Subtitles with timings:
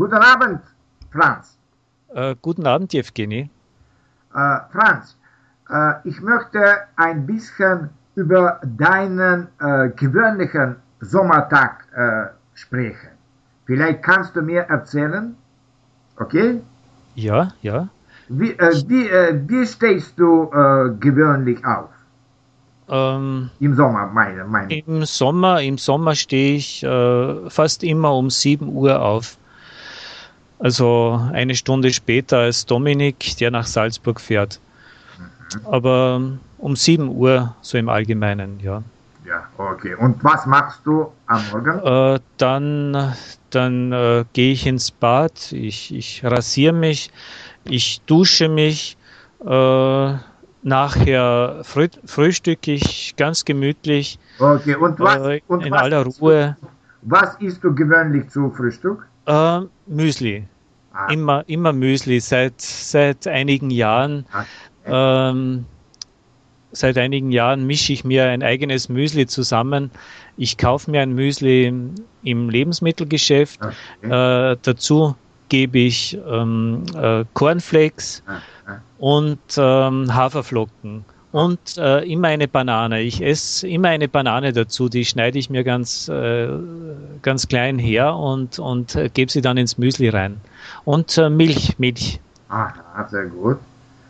[0.00, 0.60] Guten Abend,
[1.12, 1.58] Franz.
[2.14, 3.50] Äh, guten Abend, Evgeny.
[4.34, 5.14] Äh, Franz,
[5.68, 6.58] äh, ich möchte
[6.96, 13.10] ein bisschen über deinen äh, gewöhnlichen Sommertag äh, sprechen.
[13.66, 15.36] Vielleicht kannst du mir erzählen,
[16.18, 16.62] okay?
[17.14, 17.88] Ja, ja.
[18.30, 19.04] Wie, äh, wie,
[19.50, 20.48] wie stehst du
[20.98, 21.90] gewöhnlich auf?
[22.88, 24.78] Ähm, Im Sommer, meine, meine.
[24.78, 26.86] Im Sommer, im Sommer stehe ich
[27.50, 29.36] fast immer um 7 Uhr auf.
[30.60, 34.60] Also eine Stunde später als Dominik, der nach Salzburg fährt.
[35.64, 36.20] Aber
[36.58, 38.82] um 7 Uhr so im Allgemeinen, ja.
[39.26, 39.94] Ja, okay.
[39.94, 42.14] Und was machst du am Morgen?
[42.14, 43.14] Äh, dann
[43.50, 47.10] dann äh, gehe ich ins Bad, ich, ich rasiere mich,
[47.64, 48.96] ich dusche mich,
[49.44, 50.14] äh,
[50.62, 56.56] nachher früh, frühstücke ich ganz gemütlich Okay, und was, äh, und in was, aller Ruhe.
[57.02, 59.06] was isst du gewöhnlich zu Frühstück?
[59.26, 60.44] Äh, Müsli.
[60.92, 61.06] Ah.
[61.12, 62.20] Immer, immer Müsli.
[62.20, 65.66] Seit, seit einigen Jahren, Ah, ähm,
[66.72, 69.90] seit einigen Jahren mische ich mir ein eigenes Müsli zusammen.
[70.36, 73.60] Ich kaufe mir ein Müsli im, im Lebensmittelgeschäft.
[73.62, 74.52] Okay.
[74.52, 75.14] Äh, dazu
[75.48, 78.80] gebe ich ähm, äh, Cornflakes Ah, ah.
[78.98, 83.02] und ähm, Haferflocken und äh, immer eine Banane.
[83.02, 86.48] Ich esse immer eine Banane dazu, die schneide ich mir ganz, äh,
[87.22, 90.40] ganz klein her und, und äh, gebe sie dann ins Müsli rein.
[90.84, 92.20] Und äh, Milch, Milch.
[92.48, 93.58] Aha, sehr gut.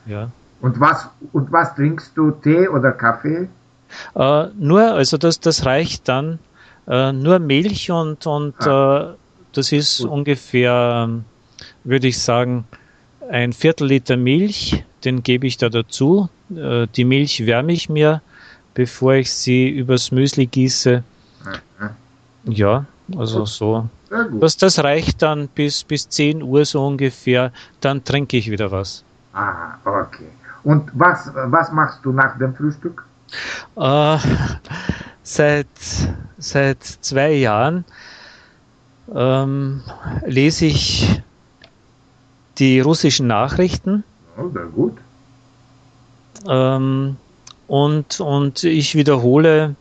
[0.06, 0.30] Ja.
[0.60, 2.30] Und was, und was trinkst du?
[2.30, 3.48] Tee oder Kaffee?
[4.14, 6.38] Äh, nur, also das, das reicht dann.
[6.86, 9.14] Äh, nur Milch und, und äh,
[9.52, 10.10] das ist Gut.
[10.10, 11.24] ungefähr, ähm,
[11.84, 12.64] würde ich sagen,
[13.30, 16.28] ein Viertel Liter Milch, den gebe ich da dazu.
[16.54, 18.22] Äh, die Milch wärme ich mir,
[18.74, 21.02] bevor ich sie übers Müsli gieße.
[21.44, 21.90] Aha,
[22.44, 22.84] Ja,
[23.16, 23.88] also so.
[24.40, 27.52] Das, das reicht dann bis, bis 10 Uhr so ungefähr.
[27.80, 29.04] Dann trinke ich wieder was.
[29.32, 30.26] Aha, okay.
[30.64, 33.04] Und was, was machst du nach dem Frühstück?
[33.76, 34.18] Äh,
[35.22, 35.68] seit,
[36.38, 37.84] seit zwei Jahren
[39.14, 39.82] ähm,
[40.26, 41.22] lese ich
[42.60, 44.04] die russischen Nachrichten
[44.36, 44.96] Oh, sehr gut.
[46.48, 47.16] ähm,
[47.66, 49.74] und, und ich wiederhole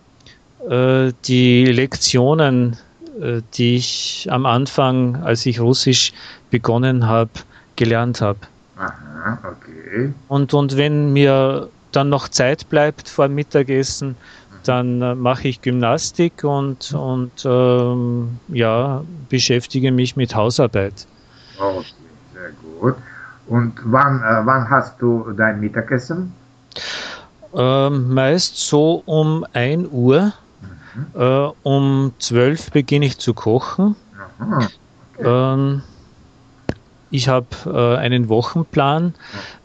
[0.69, 2.77] äh, die Lektionen,
[3.21, 6.13] äh, die ich am Anfang, als ich Russisch
[6.51, 7.31] begonnen habe,
[7.75, 8.39] gelernt habe.
[8.77, 10.13] Aha, okay.
[10.27, 14.15] Und, und wenn mir dann noch Zeit bleibt vor Mittagessen,
[14.63, 21.07] dann äh, mache ich Gymnastik und, und ähm, ja, beschäftige mich mit Hausarbeit.
[21.57, 21.85] Okay,
[22.39, 22.95] sehr gut.
[23.47, 26.33] Und wann, äh, wann hast du dein Mittagessen?
[27.53, 30.33] Ähm, meist so um 1 Uhr.
[31.15, 33.95] Äh, um 12 beginne ich zu kochen.
[34.39, 34.67] Aha,
[35.19, 35.81] Ähm,
[37.11, 39.13] ich habe äh, einen Wochenplan,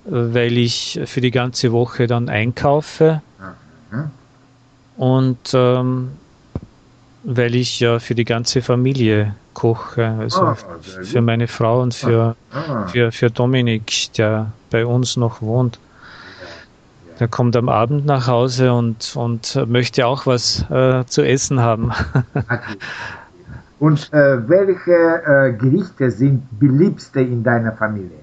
[0.06, 3.22] äh, weil ich für die ganze Woche dann einkaufe
[4.96, 6.12] und ähm,
[7.24, 12.36] weil ich ja für die ganze Familie koche, also Ah, für meine Frau und für,
[12.52, 15.78] Ah, für, für Dominik, der bei uns noch wohnt.
[17.18, 21.92] Der kommt am Abend nach Hause und, und möchte auch was äh, zu essen haben.
[23.80, 24.92] Und äh, welche
[25.26, 28.18] äh, Gerichte sind beliebste in deiner Familie?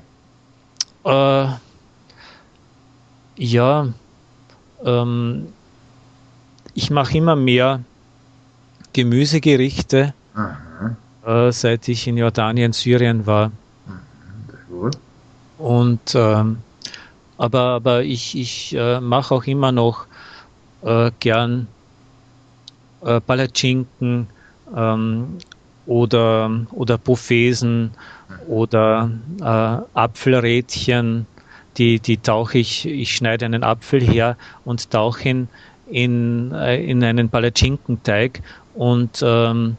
[1.03, 1.45] Äh,
[3.35, 3.87] ja,
[4.83, 5.47] ähm,
[6.73, 7.81] ich mache immer mehr
[8.93, 10.13] Gemüsegerichte,
[11.25, 13.51] äh, seit ich in Jordanien, Syrien war.
[14.69, 14.97] gut.
[15.57, 16.57] Und ähm,
[17.37, 20.05] aber, aber ich, ich äh, mache auch immer noch
[20.83, 21.67] äh, gern
[23.03, 24.27] äh, Palatschinken
[24.75, 25.37] ähm,
[25.85, 27.91] oder, oder Buffesen
[28.47, 29.09] oder
[29.39, 31.25] äh, Apfelrädchen.
[31.77, 35.47] Die, die tauche ich, ich schneide einen Apfel her und tauche ihn
[35.89, 38.41] in, äh, in einen Palatschinkenteig
[38.73, 39.77] und, ähm,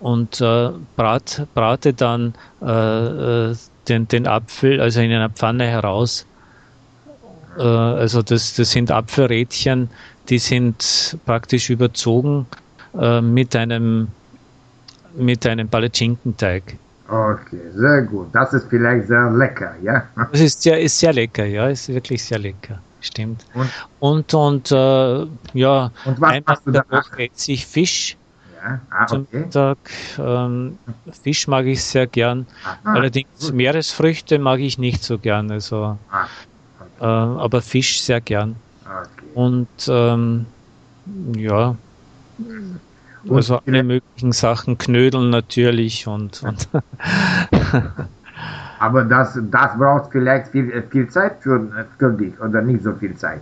[0.00, 3.56] und äh, brat, brate dann äh, äh,
[3.88, 6.26] den, den Apfel, also in einer Pfanne heraus.
[7.58, 9.90] Äh, also das, das sind Apfelrädchen,
[10.28, 12.46] die sind praktisch überzogen
[12.98, 14.08] äh, mit einem
[15.16, 16.76] mit einem Palatschinkenteig.
[17.08, 18.28] Okay, sehr gut.
[18.32, 20.02] Das ist vielleicht sehr lecker, ja?
[20.32, 23.44] Das ist sehr, ist sehr lecker, ja, ist wirklich sehr lecker, stimmt.
[23.52, 26.72] Und, Und, und äh, ja, und was einmal du?
[26.88, 28.16] Woche esse ich Fisch
[28.54, 29.38] Ja, ah, zum okay.
[29.40, 29.78] Mittag.
[30.18, 30.78] Ähm,
[31.22, 32.46] Fisch mag ich sehr gern.
[32.64, 33.54] Aha, Allerdings gut.
[33.54, 36.26] Meeresfrüchte mag ich nicht so gern, also, Ah,
[37.00, 38.56] äh, aber Fisch sehr gern.
[38.84, 39.26] okay.
[39.34, 40.46] Und ähm,
[41.36, 41.76] ja,
[43.24, 46.42] Und also alle möglichen Sachen, Knödeln natürlich und.
[46.42, 46.68] und
[48.78, 53.16] Aber das, das braucht vielleicht viel, viel Zeit für, für dich oder nicht so viel
[53.16, 53.40] Zeit?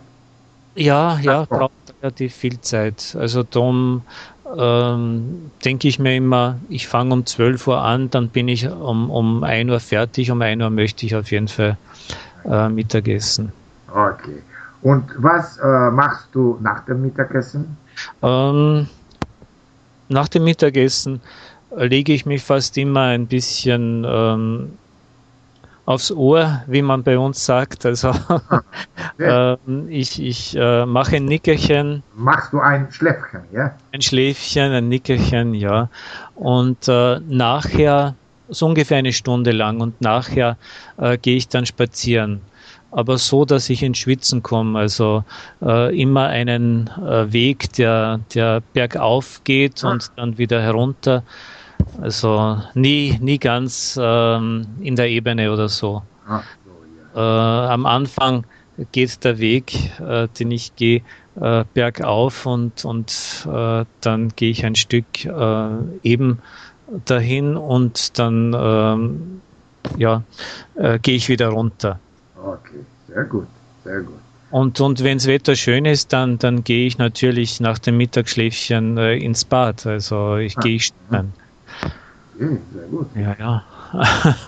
[0.76, 1.72] Ja, ja, braucht
[2.02, 3.16] relativ viel Zeit.
[3.18, 4.02] Also darum
[4.58, 9.10] ähm, denke ich mir immer, ich fange um 12 Uhr an, dann bin ich um,
[9.10, 11.76] um 1 Uhr fertig, um 1 Uhr möchte ich auf jeden Fall
[12.44, 13.52] äh, Mittagessen.
[13.88, 14.42] Okay.
[14.82, 17.76] Und was äh, machst du nach dem Mittagessen?
[18.22, 18.88] Ähm,
[20.08, 21.20] nach dem Mittagessen
[21.76, 24.72] lege ich mich fast immer ein bisschen ähm,
[25.86, 27.84] aufs Ohr, wie man bei uns sagt.
[27.84, 28.66] Also okay.
[29.18, 29.56] äh,
[29.88, 32.02] ich, ich äh, mache ein Nickerchen.
[32.14, 33.74] Machst du ein Schläfchen, ja?
[33.92, 35.88] Ein Schläfchen, ein Nickerchen, ja.
[36.34, 38.14] Und äh, nachher,
[38.48, 40.56] so ungefähr eine Stunde lang, und nachher
[40.96, 42.40] äh, gehe ich dann spazieren.
[42.90, 44.78] Aber so, dass ich ins Schwitzen komme.
[44.78, 45.24] Also
[45.60, 49.90] äh, immer einen äh, Weg, der, der bergauf geht ah.
[49.90, 51.24] und dann wieder herunter
[52.00, 56.02] also nie, nie ganz ähm, in der Ebene oder so.
[56.28, 56.42] Ja.
[57.14, 58.44] äh, am Anfang
[58.92, 61.02] geht der Weg, äh, den ich gehe,
[61.40, 65.68] äh, bergauf und, und äh, dann gehe ich ein Stück äh,
[66.02, 66.38] eben
[67.06, 69.40] dahin und dann ähm,
[69.96, 70.22] ja,
[70.76, 71.98] äh, gehe ich wieder runter.
[72.36, 73.46] Okay, sehr gut,
[73.84, 74.18] sehr gut.
[74.50, 78.96] Und, und wenn das Wetter schön ist, dann, dann gehe ich natürlich nach dem Mittagsschläfchen
[78.98, 79.84] ins Bad.
[79.84, 81.32] Also ich ah, gehe schwimmen.
[82.34, 83.06] Okay, sehr gut.
[83.14, 83.62] Ja, ja.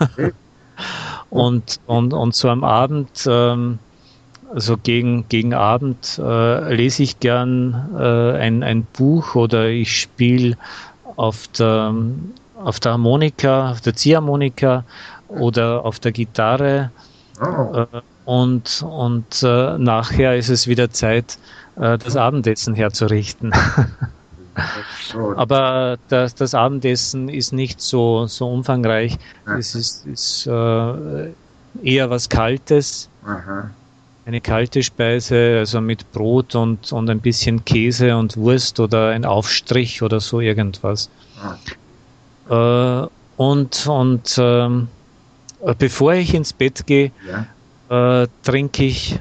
[0.00, 0.32] Okay.
[1.30, 3.78] und, und, und so am Abend, ähm,
[4.52, 10.56] also gegen, gegen Abend äh, lese ich gern äh, ein, ein Buch oder ich spiele
[11.16, 11.94] auf der,
[12.62, 14.84] auf der Harmonika, auf der Ziehharmonika
[15.28, 16.90] oder auf der Gitarre.
[17.40, 17.80] Oh.
[17.80, 17.86] Äh,
[18.24, 21.38] und und äh, nachher ist es wieder Zeit,
[21.76, 23.52] äh, das Abendessen herzurichten.
[25.36, 29.18] Aber das, das, Abendessen ist nicht so, so umfangreich.
[29.58, 31.32] Es ist, ist äh,
[31.82, 33.08] eher was Kaltes.
[33.24, 33.70] Aha.
[34.24, 39.24] Eine kalte Speise, also mit Brot und, und ein bisschen Käse und Wurst oder ein
[39.24, 41.10] Aufstrich oder so irgendwas.
[42.48, 43.06] Äh,
[43.36, 44.88] und und ähm,
[45.78, 47.12] bevor ich ins Bett gehe,
[47.90, 48.22] ja.
[48.22, 49.20] äh, trinke ich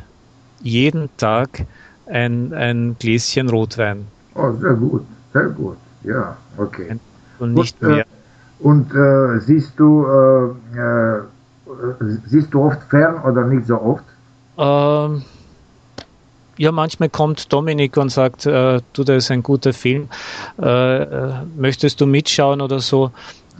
[0.62, 1.66] jeden Tag
[2.08, 4.08] ein, ein Gläschen Rotwein.
[4.34, 5.06] Oh, sehr gut.
[5.36, 6.98] Sehr gut, ja, okay.
[7.40, 8.06] Und nicht gut, äh, mehr.
[8.60, 11.22] und äh, siehst du äh, äh,
[12.26, 14.06] siehst du oft fern oder nicht so oft?
[14.58, 15.24] Ähm,
[16.56, 20.08] ja, manchmal kommt Dominik und sagt, äh, du, das ist ein guter Film,
[20.58, 23.12] äh, möchtest du mitschauen oder so?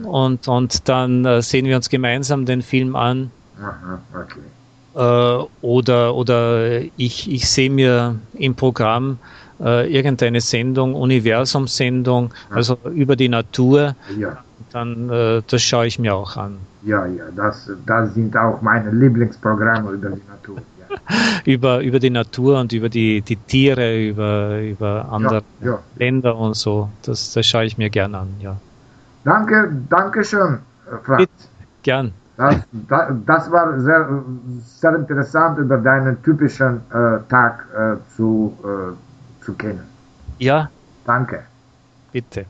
[0.02, 3.30] Und, und dann sehen wir uns gemeinsam den Film an.
[3.60, 5.48] Aha, okay.
[5.62, 9.18] oder oder ich, ich sehe mir im Programm
[9.60, 14.38] äh, irgendeine Sendung, Universumsendung, also über die Natur, ja.
[14.72, 16.58] dann äh, das schaue ich mir auch an.
[16.82, 20.56] Ja, ja, das, das sind auch meine Lieblingsprogramme über die Natur.
[20.78, 20.96] Ja.
[21.44, 25.78] über, über die Natur und über die, die Tiere, über, über andere ja, ja.
[25.96, 26.88] Länder und so.
[27.02, 28.56] Das, das schaue ich mir gern an, ja.
[29.24, 30.60] Danke, danke schön,
[31.02, 31.22] Franz.
[31.22, 31.32] Bitte,
[31.82, 32.12] gern.
[32.36, 32.56] Das,
[32.88, 34.22] das, das, war sehr,
[34.78, 38.92] sehr interessant über deinen typischen äh, Tag äh, zu, äh,
[39.46, 39.86] zu kennen.
[40.38, 40.70] Ja.
[41.04, 41.44] Danke.
[42.12, 42.46] Bitte.